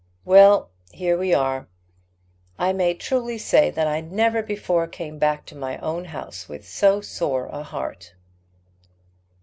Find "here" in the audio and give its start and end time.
0.91-1.15